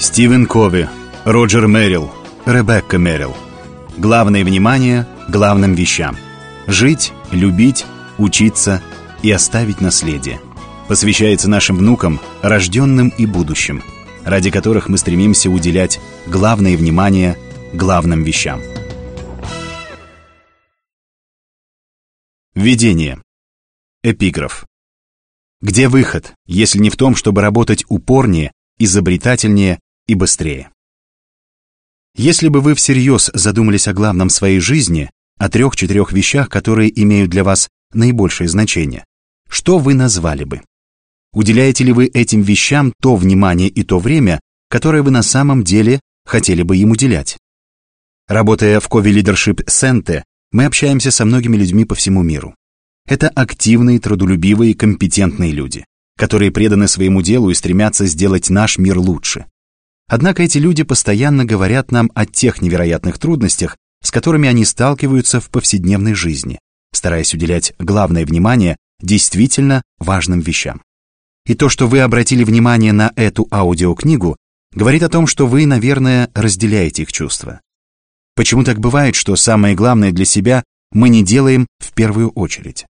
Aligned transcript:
Стивен 0.00 0.46
Кови, 0.46 0.88
Роджер 1.26 1.68
Мэрил, 1.68 2.10
Ребекка 2.46 2.98
Мэрил. 2.98 3.36
Главное 3.98 4.42
внимание 4.44 5.06
главным 5.28 5.74
вещам. 5.74 6.16
Жить, 6.66 7.12
любить, 7.30 7.84
учиться 8.16 8.82
и 9.22 9.30
оставить 9.30 9.82
наследие. 9.82 10.40
Посвящается 10.88 11.50
нашим 11.50 11.76
внукам, 11.76 12.18
рожденным 12.40 13.10
и 13.10 13.26
будущим, 13.26 13.82
ради 14.24 14.50
которых 14.50 14.88
мы 14.88 14.96
стремимся 14.96 15.50
уделять 15.50 16.00
главное 16.26 16.78
внимание 16.78 17.36
главным 17.74 18.22
вещам. 18.22 18.62
Введение. 22.54 23.20
Эпиграф. 24.02 24.64
Где 25.60 25.88
выход, 25.88 26.32
если 26.46 26.78
не 26.78 26.88
в 26.88 26.96
том, 26.96 27.14
чтобы 27.14 27.42
работать 27.42 27.84
упорнее, 27.90 28.50
изобретательнее 28.78 29.78
и 30.06 30.14
быстрее? 30.14 30.70
Если 32.14 32.48
бы 32.48 32.60
вы 32.60 32.74
всерьез 32.74 33.30
задумались 33.34 33.88
о 33.88 33.92
главном 33.92 34.30
своей 34.30 34.60
жизни, 34.60 35.10
о 35.38 35.48
трех-четырех 35.48 36.12
вещах, 36.12 36.48
которые 36.48 36.90
имеют 37.02 37.30
для 37.30 37.44
вас 37.44 37.68
наибольшее 37.92 38.48
значение, 38.48 39.04
что 39.48 39.78
вы 39.78 39.94
назвали 39.94 40.44
бы? 40.44 40.62
Уделяете 41.32 41.84
ли 41.84 41.92
вы 41.92 42.06
этим 42.06 42.42
вещам 42.42 42.92
то 43.00 43.14
внимание 43.14 43.68
и 43.68 43.84
то 43.84 43.98
время, 43.98 44.40
которое 44.68 45.02
вы 45.02 45.10
на 45.10 45.22
самом 45.22 45.62
деле 45.62 46.00
хотели 46.24 46.62
бы 46.62 46.76
им 46.76 46.90
уделять? 46.90 47.38
Работая 48.26 48.80
в 48.80 48.88
Кови 48.88 49.12
Leadership 49.12 49.64
Center, 49.66 50.22
мы 50.52 50.64
общаемся 50.64 51.10
со 51.10 51.24
многими 51.24 51.56
людьми 51.56 51.84
по 51.84 51.94
всему 51.94 52.22
миру. 52.22 52.54
Это 53.06 53.28
активные, 53.28 53.98
трудолюбивые, 53.98 54.74
компетентные 54.74 55.52
люди, 55.52 55.84
которые 56.16 56.50
преданы 56.50 56.86
своему 56.86 57.22
делу 57.22 57.50
и 57.50 57.54
стремятся 57.54 58.06
сделать 58.06 58.50
наш 58.50 58.78
мир 58.78 58.98
лучше. 58.98 59.46
Однако 60.10 60.42
эти 60.42 60.58
люди 60.58 60.82
постоянно 60.82 61.44
говорят 61.44 61.92
нам 61.92 62.10
о 62.16 62.26
тех 62.26 62.60
невероятных 62.60 63.20
трудностях, 63.20 63.76
с 64.02 64.10
которыми 64.10 64.48
они 64.48 64.64
сталкиваются 64.64 65.40
в 65.40 65.50
повседневной 65.50 66.14
жизни, 66.14 66.58
стараясь 66.92 67.32
уделять 67.32 67.74
главное 67.78 68.26
внимание 68.26 68.76
действительно 69.00 69.82
важным 70.00 70.40
вещам. 70.40 70.82
И 71.46 71.54
то, 71.54 71.68
что 71.68 71.86
вы 71.86 72.00
обратили 72.00 72.42
внимание 72.42 72.92
на 72.92 73.12
эту 73.14 73.46
аудиокнигу, 73.52 74.36
говорит 74.74 75.04
о 75.04 75.08
том, 75.08 75.28
что 75.28 75.46
вы, 75.46 75.64
наверное, 75.64 76.28
разделяете 76.34 77.02
их 77.02 77.12
чувства. 77.12 77.60
Почему 78.34 78.64
так 78.64 78.80
бывает, 78.80 79.14
что 79.14 79.36
самое 79.36 79.76
главное 79.76 80.10
для 80.10 80.24
себя 80.24 80.64
мы 80.90 81.08
не 81.08 81.22
делаем 81.22 81.68
в 81.78 81.92
первую 81.92 82.30
очередь? 82.30 82.84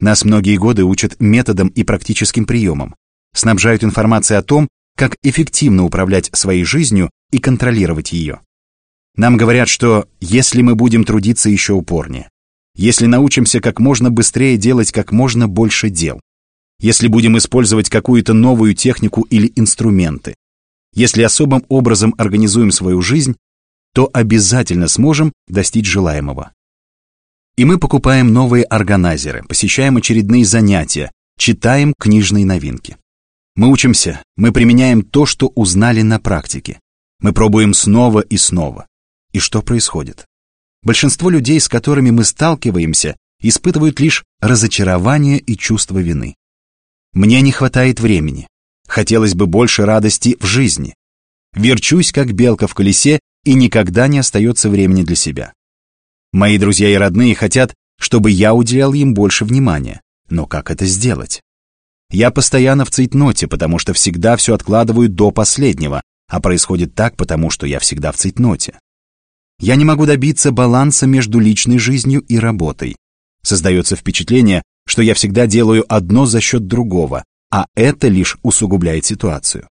Нас 0.00 0.24
многие 0.24 0.56
годы 0.56 0.82
учат 0.82 1.20
методам 1.20 1.68
и 1.68 1.84
практическим 1.84 2.46
приемам, 2.46 2.96
снабжают 3.32 3.84
информацией 3.84 4.40
о 4.40 4.42
том, 4.42 4.66
как 4.98 5.14
эффективно 5.22 5.84
управлять 5.84 6.28
своей 6.32 6.64
жизнью 6.64 7.08
и 7.30 7.38
контролировать 7.38 8.12
ее. 8.12 8.40
Нам 9.14 9.36
говорят, 9.36 9.68
что 9.68 10.08
если 10.20 10.60
мы 10.60 10.74
будем 10.74 11.04
трудиться 11.04 11.48
еще 11.48 11.74
упорнее, 11.74 12.28
если 12.74 13.06
научимся 13.06 13.60
как 13.60 13.78
можно 13.78 14.10
быстрее 14.10 14.56
делать 14.56 14.90
как 14.90 15.12
можно 15.12 15.46
больше 15.46 15.88
дел, 15.88 16.20
если 16.80 17.06
будем 17.06 17.38
использовать 17.38 17.88
какую-то 17.88 18.34
новую 18.34 18.74
технику 18.74 19.22
или 19.22 19.52
инструменты, 19.54 20.34
если 20.92 21.22
особым 21.22 21.64
образом 21.68 22.12
организуем 22.18 22.72
свою 22.72 23.00
жизнь, 23.00 23.36
то 23.94 24.10
обязательно 24.12 24.88
сможем 24.88 25.32
достичь 25.46 25.86
желаемого. 25.86 26.52
И 27.56 27.64
мы 27.64 27.78
покупаем 27.78 28.32
новые 28.32 28.64
органайзеры, 28.64 29.44
посещаем 29.44 29.96
очередные 29.96 30.44
занятия, 30.44 31.12
читаем 31.36 31.94
книжные 31.98 32.44
новинки. 32.44 32.96
Мы 33.58 33.72
учимся, 33.72 34.22
мы 34.36 34.52
применяем 34.52 35.02
то, 35.02 35.26
что 35.26 35.48
узнали 35.48 36.02
на 36.02 36.20
практике. 36.20 36.78
Мы 37.18 37.32
пробуем 37.32 37.74
снова 37.74 38.20
и 38.20 38.36
снова. 38.36 38.86
И 39.32 39.40
что 39.40 39.62
происходит? 39.62 40.26
Большинство 40.84 41.28
людей, 41.28 41.58
с 41.58 41.66
которыми 41.66 42.10
мы 42.12 42.22
сталкиваемся, 42.22 43.16
испытывают 43.40 43.98
лишь 43.98 44.22
разочарование 44.38 45.40
и 45.40 45.56
чувство 45.56 45.98
вины. 45.98 46.36
Мне 47.12 47.40
не 47.40 47.50
хватает 47.50 47.98
времени. 47.98 48.46
Хотелось 48.86 49.34
бы 49.34 49.48
больше 49.48 49.84
радости 49.84 50.36
в 50.38 50.46
жизни. 50.46 50.94
Верчусь, 51.52 52.12
как 52.12 52.34
белка 52.34 52.68
в 52.68 52.74
колесе, 52.74 53.18
и 53.44 53.54
никогда 53.54 54.06
не 54.06 54.20
остается 54.20 54.70
времени 54.70 55.02
для 55.02 55.16
себя. 55.16 55.52
Мои 56.30 56.58
друзья 56.58 56.90
и 56.90 56.94
родные 56.94 57.34
хотят, 57.34 57.74
чтобы 57.98 58.30
я 58.30 58.54
уделял 58.54 58.92
им 58.92 59.14
больше 59.14 59.44
внимания. 59.44 60.00
Но 60.30 60.46
как 60.46 60.70
это 60.70 60.86
сделать? 60.86 61.42
Я 62.10 62.30
постоянно 62.30 62.84
в 62.84 62.90
цейтноте, 62.90 63.46
потому 63.46 63.78
что 63.78 63.92
всегда 63.92 64.36
все 64.36 64.54
откладываю 64.54 65.08
до 65.08 65.30
последнего, 65.30 66.02
а 66.28 66.40
происходит 66.40 66.94
так, 66.94 67.16
потому 67.16 67.50
что 67.50 67.66
я 67.66 67.78
всегда 67.78 68.12
в 68.12 68.16
цейтноте. 68.16 68.78
Я 69.60 69.76
не 69.76 69.84
могу 69.84 70.06
добиться 70.06 70.52
баланса 70.52 71.06
между 71.06 71.38
личной 71.38 71.78
жизнью 71.78 72.22
и 72.22 72.38
работой. 72.38 72.96
Создается 73.42 73.96
впечатление, 73.96 74.62
что 74.86 75.02
я 75.02 75.14
всегда 75.14 75.46
делаю 75.46 75.84
одно 75.88 76.26
за 76.26 76.40
счет 76.40 76.66
другого, 76.66 77.24
а 77.50 77.66
это 77.74 78.08
лишь 78.08 78.38
усугубляет 78.42 79.04
ситуацию. 79.04 79.68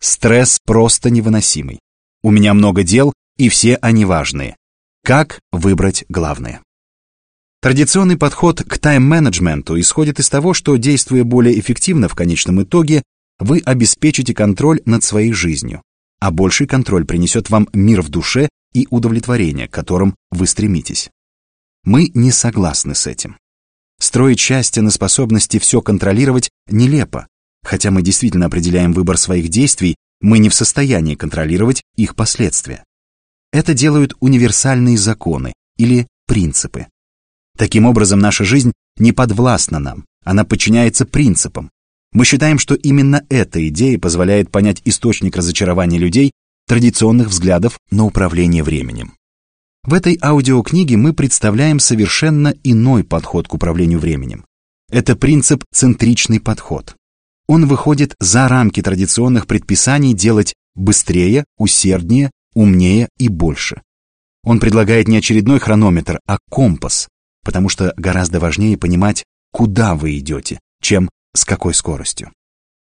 Стресс 0.00 0.58
просто 0.64 1.10
невыносимый. 1.10 1.80
У 2.22 2.30
меня 2.30 2.54
много 2.54 2.84
дел, 2.84 3.12
и 3.36 3.48
все 3.48 3.76
они 3.76 4.04
важные. 4.04 4.56
Как 5.02 5.40
выбрать 5.52 6.04
главное? 6.08 6.62
Традиционный 7.62 8.16
подход 8.16 8.62
к 8.62 8.78
тайм-менеджменту 8.78 9.78
исходит 9.78 10.18
из 10.18 10.30
того, 10.30 10.54
что, 10.54 10.76
действуя 10.76 11.24
более 11.24 11.60
эффективно 11.60 12.08
в 12.08 12.14
конечном 12.14 12.62
итоге, 12.62 13.02
вы 13.38 13.58
обеспечите 13.58 14.32
контроль 14.32 14.80
над 14.86 15.04
своей 15.04 15.32
жизнью, 15.32 15.82
а 16.20 16.30
больший 16.30 16.66
контроль 16.66 17.04
принесет 17.04 17.50
вам 17.50 17.68
мир 17.74 18.00
в 18.00 18.08
душе 18.08 18.48
и 18.72 18.86
удовлетворение, 18.88 19.68
к 19.68 19.72
которым 19.72 20.14
вы 20.30 20.46
стремитесь. 20.46 21.10
Мы 21.84 22.10
не 22.14 22.30
согласны 22.30 22.94
с 22.94 23.06
этим. 23.06 23.36
Строить 23.98 24.40
счастье 24.40 24.82
на 24.82 24.90
способности 24.90 25.58
все 25.58 25.82
контролировать 25.82 26.48
нелепо, 26.70 27.26
хотя 27.62 27.90
мы 27.90 28.00
действительно 28.00 28.46
определяем 28.46 28.94
выбор 28.94 29.18
своих 29.18 29.50
действий, 29.50 29.96
мы 30.22 30.38
не 30.38 30.48
в 30.48 30.54
состоянии 30.54 31.14
контролировать 31.14 31.82
их 31.96 32.16
последствия. 32.16 32.84
Это 33.52 33.74
делают 33.74 34.14
универсальные 34.20 34.96
законы 34.96 35.52
или 35.76 36.06
принципы. 36.26 36.86
Таким 37.60 37.84
образом, 37.84 38.20
наша 38.20 38.42
жизнь 38.42 38.72
не 38.96 39.12
подвластна 39.12 39.78
нам, 39.78 40.06
она 40.24 40.46
подчиняется 40.46 41.04
принципам. 41.04 41.70
Мы 42.14 42.24
считаем, 42.24 42.58
что 42.58 42.74
именно 42.74 43.22
эта 43.28 43.68
идея 43.68 43.98
позволяет 43.98 44.50
понять 44.50 44.80
источник 44.86 45.36
разочарования 45.36 45.98
людей 45.98 46.32
традиционных 46.66 47.28
взглядов 47.28 47.78
на 47.90 48.06
управление 48.06 48.62
временем. 48.62 49.12
В 49.84 49.92
этой 49.92 50.18
аудиокниге 50.22 50.96
мы 50.96 51.12
представляем 51.12 51.80
совершенно 51.80 52.54
иной 52.64 53.04
подход 53.04 53.46
к 53.46 53.52
управлению 53.52 53.98
временем. 53.98 54.46
Это 54.90 55.14
принцип 55.14 55.62
центричный 55.70 56.40
подход. 56.40 56.96
Он 57.46 57.66
выходит 57.66 58.14
за 58.20 58.48
рамки 58.48 58.80
традиционных 58.80 59.46
предписаний 59.46 60.14
делать 60.14 60.54
быстрее, 60.74 61.44
усерднее, 61.58 62.30
умнее 62.54 63.10
и 63.18 63.28
больше. 63.28 63.82
Он 64.44 64.60
предлагает 64.60 65.08
не 65.08 65.18
очередной 65.18 65.58
хронометр, 65.58 66.20
а 66.26 66.38
компас, 66.48 67.06
потому 67.44 67.68
что 67.68 67.94
гораздо 67.96 68.40
важнее 68.40 68.76
понимать, 68.76 69.24
куда 69.52 69.94
вы 69.94 70.18
идете, 70.18 70.60
чем 70.82 71.08
с 71.34 71.44
какой 71.44 71.74
скоростью. 71.74 72.32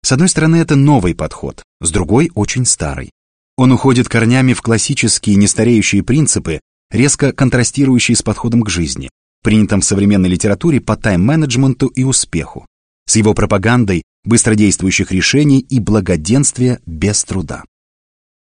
С 0.04 0.12
одной 0.12 0.30
стороны, 0.30 0.58
это 0.58 0.76
новый 0.76 1.16
подход, 1.16 1.64
с 1.82 1.92
другой– 1.92 2.32
очень 2.36 2.66
старый. 2.66 3.12
Он 3.58 3.72
уходит 3.72 4.10
корнями 4.10 4.54
в 4.54 4.62
классические 4.62 5.36
нестареющие 5.38 6.04
принципы, 6.04 6.60
резко 6.92 7.32
контрастирующие 7.32 8.16
с 8.16 8.22
подходом 8.22 8.62
к 8.62 8.70
жизни, 8.70 9.10
принятым 9.42 9.82
в 9.82 9.86
современной 9.86 10.30
литературе 10.30 10.82
по 10.82 10.96
тайм-менеджменту 10.96 11.88
и 11.88 12.04
успеху, 12.04 12.66
с 13.08 13.16
его 13.16 13.34
пропагандой 13.34 14.04
быстродействующих 14.26 15.12
решений 15.12 15.60
и 15.60 15.80
благоденствия 15.80 16.80
без 16.86 17.24
труда. 17.24 17.64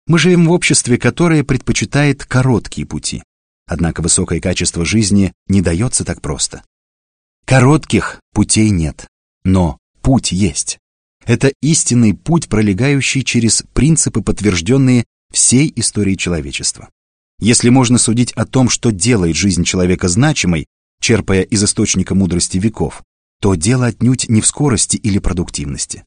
Мы 0.07 0.17
живем 0.17 0.47
в 0.47 0.51
обществе, 0.51 0.97
которое 0.97 1.43
предпочитает 1.43 2.25
короткие 2.25 2.87
пути. 2.87 3.23
Однако 3.65 4.01
высокое 4.01 4.39
качество 4.39 4.85
жизни 4.85 5.33
не 5.47 5.61
дается 5.61 6.03
так 6.03 6.21
просто. 6.21 6.63
Коротких 7.45 8.19
путей 8.33 8.69
нет, 8.69 9.07
но 9.43 9.77
путь 10.01 10.31
есть. 10.31 10.79
Это 11.25 11.53
истинный 11.61 12.13
путь, 12.13 12.49
пролегающий 12.49 13.23
через 13.23 13.63
принципы, 13.73 14.21
подтвержденные 14.21 15.05
всей 15.31 15.71
историей 15.75 16.17
человечества. 16.17 16.89
Если 17.39 17.69
можно 17.69 17.97
судить 17.97 18.31
о 18.33 18.45
том, 18.45 18.69
что 18.69 18.91
делает 18.91 19.35
жизнь 19.35 19.63
человека 19.63 20.07
значимой, 20.07 20.67
черпая 21.01 21.41
из 21.41 21.63
источника 21.63 22.15
мудрости 22.15 22.57
веков, 22.57 23.03
то 23.41 23.55
дело 23.55 23.87
отнюдь 23.87 24.29
не 24.29 24.41
в 24.41 24.47
скорости 24.47 24.95
или 24.97 25.19
продуктивности. 25.19 26.05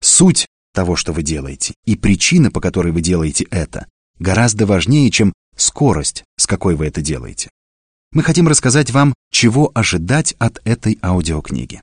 Суть 0.00 0.46
того, 0.72 0.96
что 0.96 1.12
вы 1.12 1.22
делаете, 1.22 1.74
и 1.84 1.96
причина, 1.96 2.50
по 2.50 2.60
которой 2.60 2.92
вы 2.92 3.00
делаете 3.00 3.46
это, 3.50 3.86
гораздо 4.18 4.66
важнее, 4.66 5.10
чем 5.10 5.32
скорость, 5.56 6.24
с 6.36 6.46
какой 6.46 6.74
вы 6.74 6.86
это 6.86 7.02
делаете. 7.02 7.50
Мы 8.12 8.22
хотим 8.22 8.48
рассказать 8.48 8.90
вам, 8.90 9.14
чего 9.30 9.70
ожидать 9.74 10.34
от 10.38 10.60
этой 10.64 10.98
аудиокниги. 11.02 11.80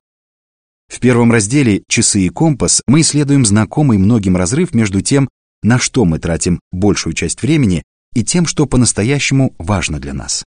В 0.88 1.00
первом 1.00 1.32
разделе 1.32 1.84
«Часы 1.88 2.22
и 2.22 2.30
компас» 2.30 2.82
мы 2.88 3.02
исследуем 3.02 3.46
знакомый 3.46 3.98
многим 3.98 4.38
разрыв 4.38 4.74
между 4.74 5.02
тем, 5.02 5.28
на 5.64 5.80
что 5.80 6.06
мы 6.06 6.20
тратим 6.20 6.60
большую 6.72 7.14
часть 7.14 7.42
времени, 7.42 7.84
и 8.14 8.24
тем, 8.24 8.46
что 8.46 8.66
по-настоящему 8.66 9.56
важно 9.58 10.00
для 10.00 10.14
нас. 10.14 10.44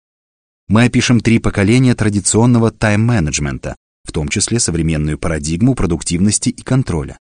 Мы 0.69 0.84
опишем 0.84 1.20
три 1.20 1.38
поколения 1.38 1.94
традиционного 1.94 2.70
тайм-менеджмента, 2.70 3.76
в 4.05 4.12
том 4.12 4.29
числе 4.29 4.61
современную 4.61 5.19
парадигму 5.19 5.75
продуктивности 5.75 6.50
и 6.50 6.62
контроля. 6.62 7.19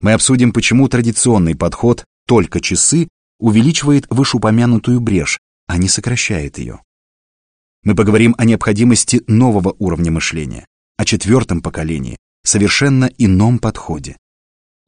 Мы 0.00 0.12
обсудим, 0.12 0.52
почему 0.52 0.88
традиционный 0.88 1.56
подход 1.56 2.04
«только 2.26 2.60
часы» 2.60 3.08
увеличивает 3.38 4.06
вышеупомянутую 4.10 5.00
брешь, 5.00 5.38
а 5.66 5.78
не 5.78 5.88
сокращает 5.88 6.58
ее. 6.58 6.80
Мы 7.82 7.94
поговорим 7.94 8.34
о 8.38 8.44
необходимости 8.44 9.22
нового 9.26 9.74
уровня 9.78 10.10
мышления, 10.10 10.66
о 10.96 11.04
четвертом 11.04 11.62
поколении, 11.62 12.18
совершенно 12.44 13.10
ином 13.18 13.58
подходе. 13.58 14.16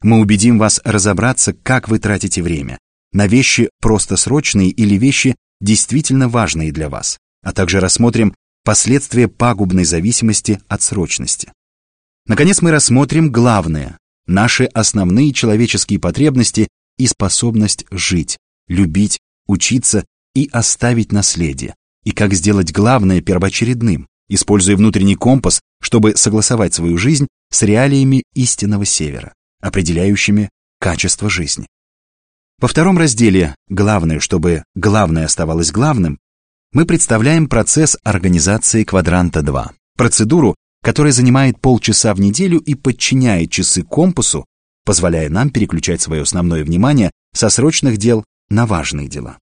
Мы 0.03 0.19
убедим 0.19 0.59
вас 0.59 0.81
разобраться, 0.85 1.53
как 1.53 1.89
вы 1.89 1.99
тратите 1.99 2.43
время, 2.43 2.79
на 3.13 3.27
вещи 3.27 3.71
просто 3.81 4.17
срочные 4.17 4.71
или 4.71 4.97
вещи 4.97 5.37
действительно 5.61 6.29
важные 6.29 6.73
для 6.73 6.89
вас, 6.89 7.19
а 7.43 7.53
также 7.53 7.81
рассмотрим 7.81 8.35
последствия 8.65 9.29
пагубной 9.29 9.85
зависимости 9.85 10.61
от 10.69 10.83
срочности. 10.83 11.53
Наконец 12.27 12.63
мы 12.63 12.71
рассмотрим 12.71 13.31
главное– 13.31 13.99
наши 14.27 14.65
основные 14.65 15.33
человеческие 15.33 15.99
потребности 15.99 16.69
и 17.01 17.07
способность 17.07 17.87
жить, 17.91 18.37
любить, 18.69 19.19
учиться 19.47 20.05
и 20.35 20.51
оставить 20.53 21.13
наследие, 21.13 21.75
и 22.05 22.13
как 22.13 22.35
сделать 22.35 22.73
главное 22.73 23.23
первоочередным, 23.23 24.07
используя 24.29 24.77
внутренний 24.77 25.17
компас, 25.17 25.63
чтобы 25.81 26.15
согласовать 26.17 26.75
свою 26.75 26.99
жизнь 26.99 27.27
с 27.51 27.63
реалиями 27.63 28.23
истинного 28.35 28.85
севера, 28.85 29.33
определяющими 29.63 30.51
качество 30.79 31.31
жизни. 31.31 31.67
Во 32.61 32.69
втором 32.69 32.99
разделе 32.99 33.55
«Главное, 33.69 34.21
чтобы 34.21 34.65
главное 34.75 35.25
оставалось 35.25 35.73
главным» 35.73 36.19
мы 36.73 36.85
представляем 36.85 37.49
процесс 37.49 37.97
организации 38.05 38.85
квадранта 38.85 39.41
2, 39.41 39.73
процедуру, 39.97 40.55
которая 40.83 41.15
занимает 41.15 41.59
полчаса 41.61 42.15
в 42.15 42.21
неделю 42.21 42.59
и 42.59 42.75
подчиняет 42.75 43.51
часы 43.51 43.83
компасу, 43.83 44.45
позволяя 44.91 45.31
нам 45.31 45.51
переключать 45.51 46.03
свое 46.03 46.23
основное 46.23 46.65
внимание 46.65 47.13
со 47.33 47.49
срочных 47.49 47.97
дел 47.97 48.25
на 48.49 48.67
важные 48.67 49.07
дела. 49.07 49.39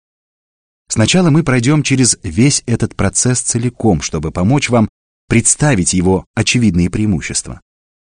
Сначала 0.90 1.30
мы 1.30 1.44
пройдем 1.44 1.84
через 1.84 2.18
весь 2.24 2.64
этот 2.66 2.96
процесс 2.96 3.42
целиком, 3.42 4.02
чтобы 4.02 4.32
помочь 4.32 4.72
вам 4.72 4.90
представить 5.30 5.94
его 5.94 6.26
очевидные 6.34 6.90
преимущества. 6.90 7.62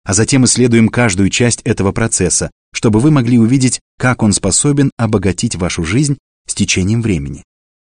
А 0.05 0.13
затем 0.13 0.45
исследуем 0.45 0.89
каждую 0.89 1.31
часть 1.31 1.63
этого 1.63 1.91
процесса, 1.91 2.51
чтобы 2.71 2.99
вы 2.99 3.09
могли 3.09 3.39
увидеть, 3.39 3.79
как 3.97 4.21
он 4.21 4.31
способен 4.31 4.91
обогатить 4.95 5.55
вашу 5.55 5.83
жизнь 5.83 6.19
с 6.45 6.53
течением 6.53 7.01
времени. 7.01 7.43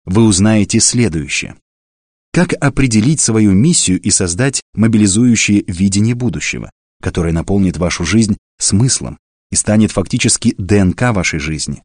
Вы 0.06 0.24
узнаете 0.24 0.80
следующее. 0.80 1.56
Как 2.32 2.54
определить 2.54 3.20
свою 3.20 3.52
миссию 3.52 4.00
и 4.00 4.08
создать 4.08 4.62
мобилизующее 4.72 5.62
видение 5.66 6.14
будущего, 6.14 6.70
которое 7.02 7.34
наполнит 7.34 7.76
вашу 7.76 8.06
жизнь 8.06 8.38
смыслом 8.58 9.18
и 9.50 9.56
станет 9.56 9.92
фактически 9.92 10.54
ДНК 10.58 11.12
вашей 11.12 11.38
жизни. 11.38 11.82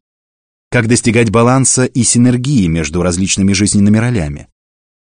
Как 0.70 0.88
достигать 0.88 1.30
баланса 1.30 1.84
и 1.84 2.02
синергии 2.02 2.66
между 2.66 3.02
различными 3.02 3.52
жизненными 3.52 3.98
ролями, 3.98 4.48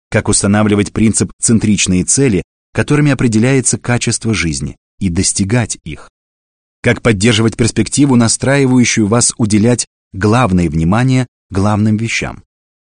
как 0.09 0.30
устанавливать 0.30 0.94
принцип 0.94 1.31
центричные 1.42 2.06
цели, 2.06 2.44
которыми 2.74 3.12
определяется 3.12 3.77
качество 3.77 4.33
жизни, 4.33 4.77
и 5.00 5.09
достигать 5.09 5.77
их, 5.83 6.09
как 6.81 7.01
поддерживать 7.01 7.57
перспективу, 7.57 8.15
настраивающую 8.15 9.07
вас 9.07 9.33
уделять 9.38 9.86
главное 10.13 10.69
внимание 10.69 11.27
главным 11.50 11.98
вещам, 11.98 12.44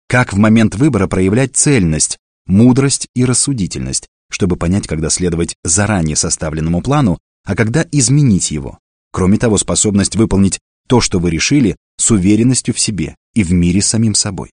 как 0.08 0.32
в 0.32 0.38
момент 0.38 0.74
выбора 0.74 1.06
проявлять 1.06 1.56
цельность, 1.56 2.18
мудрость 2.46 3.08
и 3.14 3.24
рассудительность, 3.24 4.08
чтобы 4.30 4.56
понять, 4.56 4.86
когда 4.86 5.10
следовать 5.10 5.54
заранее 5.64 6.16
составленному 6.16 6.82
плану, 6.82 7.18
а 7.44 7.54
когда 7.54 7.86
изменить 7.90 8.50
его. 8.50 8.78
Кроме 9.12 9.38
того, 9.38 9.58
способность 9.58 10.16
выполнить 10.16 10.58
то, 10.88 11.00
что 11.00 11.18
вы 11.18 11.30
решили, 11.30 11.76
с 11.96 12.10
уверенностью 12.10 12.74
в 12.74 12.80
себе 12.80 13.16
и 13.34 13.42
в 13.42 13.52
мире 13.52 13.82
самим 13.82 14.14
собой. 14.14 14.50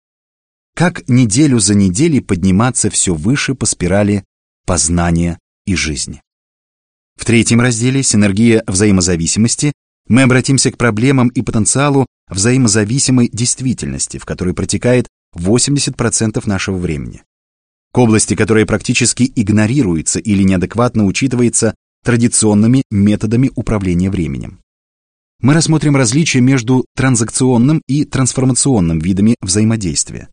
Как 0.74 1.08
неделю 1.08 1.60
за 1.60 1.74
неделей 1.74 2.20
подниматься 2.20 2.90
все 2.90 3.14
выше 3.14 3.54
по 3.54 3.66
спирали 3.66 4.24
познания 4.66 5.38
и 5.66 5.76
жизни. 5.76 6.22
В 7.16 7.24
третьем 7.24 7.60
разделе 7.60 8.02
«Синергия 8.02 8.64
взаимозависимости» 8.66 9.72
мы 10.08 10.22
обратимся 10.22 10.72
к 10.72 10.76
проблемам 10.76 11.28
и 11.28 11.42
потенциалу 11.42 12.06
взаимозависимой 12.28 13.28
действительности, 13.32 14.18
в 14.18 14.24
которой 14.24 14.54
протекает 14.54 15.06
80% 15.36 16.42
нашего 16.46 16.76
времени. 16.76 17.22
К 17.92 17.98
области, 17.98 18.34
которая 18.34 18.66
практически 18.66 19.32
игнорируется 19.36 20.18
или 20.18 20.42
неадекватно 20.42 21.06
учитывается 21.06 21.74
традиционными 22.04 22.84
методами 22.90 23.50
управления 23.56 24.10
временем 24.10 24.60
мы 25.44 25.52
рассмотрим 25.52 25.94
различия 25.94 26.40
между 26.40 26.86
транзакционным 26.96 27.82
и 27.86 28.06
трансформационным 28.06 28.98
видами 28.98 29.36
взаимодействия. 29.42 30.30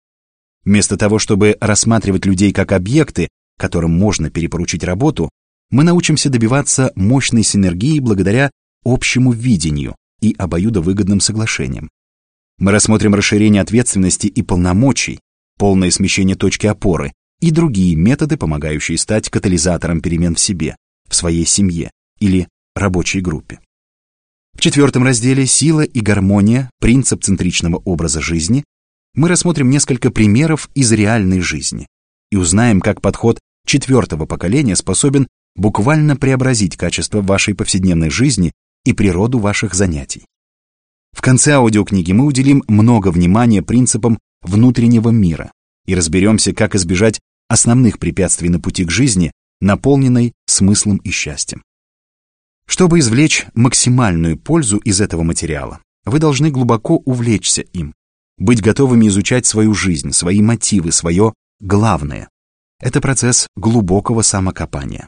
Вместо 0.64 0.96
того, 0.96 1.20
чтобы 1.20 1.58
рассматривать 1.60 2.26
людей 2.26 2.54
как 2.54 2.72
объекты, 2.72 3.28
которым 3.60 3.92
можно 3.92 4.30
перепоручить 4.30 4.86
работу, 4.86 5.30
мы 5.70 5.84
научимся 5.84 6.30
добиваться 6.30 6.94
мощной 6.96 7.44
синергии 7.44 8.00
благодаря 8.00 8.52
общему 8.86 9.34
видению 9.34 9.98
и 10.22 10.34
обоюдовыгодным 10.38 11.20
соглашениям. 11.20 11.90
Мы 12.58 12.72
рассмотрим 12.72 13.14
расширение 13.14 13.62
ответственности 13.62 14.28
и 14.28 14.42
полномочий, 14.44 15.20
полное 15.58 15.92
смещение 15.92 16.38
точки 16.38 16.68
опоры 16.68 17.12
и 17.42 17.52
другие 17.52 17.98
методы, 17.98 18.38
помогающие 18.38 18.98
стать 18.98 19.30
катализатором 19.30 20.00
перемен 20.00 20.36
в 20.36 20.40
себе, 20.40 20.78
в 21.12 21.16
своей 21.16 21.46
семье 21.46 21.92
или 22.20 22.48
рабочей 22.76 23.22
группе. 23.22 23.60
В 24.54 24.62
четвертом 24.62 25.04
разделе 25.04 25.46
«Сила 25.46 25.82
и 25.82 26.02
гармония. 26.02 26.70
Принцип 26.80 27.24
центричного 27.24 27.78
образа 27.78 28.22
жизни» 28.22 28.64
мы 29.14 29.28
рассмотрим 29.28 29.70
несколько 29.70 30.10
примеров 30.10 30.70
из 30.74 30.92
реальной 30.92 31.42
жизни 31.42 31.88
и 32.32 32.38
узнаем, 32.38 32.80
как 32.80 33.02
подход 33.02 33.40
четвертого 33.66 34.26
поколения 34.26 34.76
способен 34.76 35.28
буквально 35.56 36.16
преобразить 36.16 36.78
качество 36.78 37.22
вашей 37.22 37.54
повседневной 37.54 38.10
жизни 38.10 38.54
и 38.86 38.94
природу 38.94 39.40
ваших 39.40 39.74
занятий. 39.74 40.26
В 41.12 41.22
конце 41.22 41.54
аудиокниги 41.54 42.14
мы 42.14 42.26
уделим 42.26 42.64
много 42.68 43.12
внимания 43.12 43.62
принципам 43.62 44.18
внутреннего 44.42 45.10
мира 45.10 45.52
и 45.86 45.94
разберемся, 45.94 46.54
как 46.54 46.76
избежать 46.76 47.20
основных 47.50 48.00
препятствий 48.00 48.48
на 48.48 48.62
пути 48.62 48.86
к 48.86 48.92
жизни, 48.92 49.32
наполненной 49.62 50.34
смыслом 50.46 50.98
и 50.98 51.12
счастьем. 51.12 51.64
Чтобы 52.66 53.00
извлечь 53.00 53.46
максимальную 53.54 54.38
пользу 54.38 54.78
из 54.78 55.02
этого 55.02 55.24
материала, 55.24 55.80
вы 56.06 56.20
должны 56.20 56.52
глубоко 56.52 56.98
увлечься 56.98 57.62
им, 57.62 57.94
быть 58.38 58.62
готовыми 58.62 59.08
изучать 59.08 59.46
свою 59.46 59.74
жизнь, 59.74 60.12
свои 60.12 60.42
мотивы, 60.42 60.92
свое 60.92 61.34
главное. 61.60 62.28
Это 62.80 63.00
процесс 63.00 63.48
глубокого 63.56 64.24
самокопания. 64.24 65.08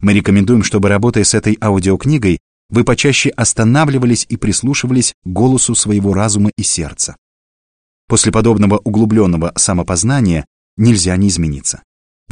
Мы 0.00 0.12
рекомендуем, 0.12 0.62
чтобы 0.62 0.88
работая 0.88 1.24
с 1.24 1.32
этой 1.32 1.56
аудиокнигой, 1.60 2.40
вы 2.68 2.84
почаще 2.84 3.30
останавливались 3.30 4.26
и 4.28 4.36
прислушивались 4.36 5.14
к 5.24 5.28
голосу 5.28 5.74
своего 5.74 6.12
разума 6.12 6.50
и 6.56 6.62
сердца. 6.62 7.16
После 8.08 8.32
подобного 8.32 8.78
углубленного 8.78 9.52
самопознания 9.56 10.44
нельзя 10.76 11.16
не 11.16 11.28
измениться. 11.28 11.82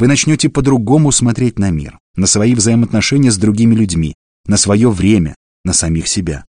Вы 0.01 0.07
начнете 0.07 0.49
по-другому 0.49 1.11
смотреть 1.11 1.59
на 1.59 1.69
мир, 1.69 1.99
на 2.15 2.25
свои 2.25 2.55
взаимоотношения 2.55 3.29
с 3.29 3.37
другими 3.37 3.75
людьми, 3.75 4.15
на 4.47 4.57
свое 4.57 4.89
время, 4.89 5.35
на 5.63 5.73
самих 5.73 6.07
себя. 6.07 6.43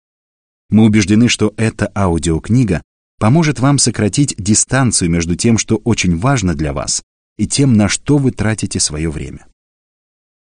Мы 0.71 0.85
убеждены, 0.85 1.29
что 1.29 1.53
эта 1.59 1.93
аудиокнига 1.95 2.81
поможет 3.19 3.61
вам 3.61 3.77
сократить 3.77 4.35
дистанцию 4.39 5.11
между 5.11 5.37
тем, 5.37 5.59
что 5.59 5.77
очень 5.77 6.17
важно 6.17 6.55
для 6.55 6.73
вас, 6.73 7.03
и 7.37 7.47
тем, 7.47 7.75
на 7.75 7.91
что 7.91 8.17
вы 8.17 8.31
тратите 8.31 8.81
свое 8.81 9.11
время. 9.11 9.47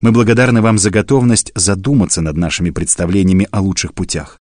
Мы 0.01 0.13
благодарны 0.13 0.63
вам 0.63 0.79
за 0.79 0.91
готовность 0.91 1.51
задуматься 1.57 2.21
над 2.21 2.37
нашими 2.37 2.71
представлениями 2.71 3.49
о 3.51 3.61
лучших 3.61 3.93
путях. 3.93 4.39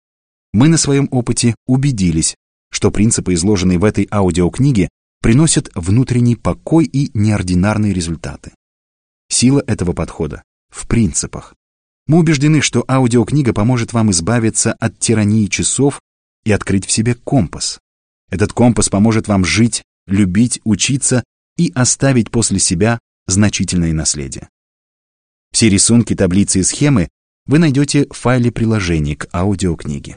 Мы 0.53 0.69
на 0.69 0.77
своем 0.77 1.09
опыте 1.11 1.53
убедились, 1.65 2.35
что 2.71 2.91
принципы, 2.91 3.33
изложенные 3.33 3.77
в 3.77 3.83
этой 3.83 4.07
аудиокниге, 4.09 4.87
приносят 5.27 5.69
внутренний 5.75 6.37
покой 6.37 6.85
и 6.85 7.11
неординарные 7.13 7.91
результаты. 7.91 8.53
Сила 9.27 9.61
этого 9.67 9.91
подхода 9.91 10.41
в 10.69 10.87
принципах, 10.87 11.53
мы 12.07 12.19
убеждены, 12.19 12.61
что 12.61 12.85
аудиокнига 12.87 13.51
поможет 13.51 13.91
вам 13.91 14.11
избавиться 14.11 14.71
от 14.71 14.97
тирании 14.99 15.47
часов 15.47 15.99
и 16.45 16.53
открыть 16.53 16.85
в 16.85 16.91
себе 16.91 17.13
компас. 17.13 17.77
Этот 18.31 18.53
компас 18.53 18.87
поможет 18.87 19.27
вам 19.27 19.43
жить, 19.43 19.83
любить, 20.05 20.61
учиться 20.63 21.25
и 21.57 21.73
оставить 21.75 22.31
после 22.31 22.59
себя 22.59 22.97
значительное 23.27 23.91
наследие. 23.91 24.47
Все 25.51 25.67
рисунки, 25.67 26.15
таблицы 26.15 26.61
и 26.61 26.63
схемы 26.63 27.09
вы 27.47 27.59
найдете 27.59 28.07
в 28.09 28.13
файле 28.13 28.49
приложений 28.49 29.15
к 29.15 29.27
аудиокниге. 29.33 30.15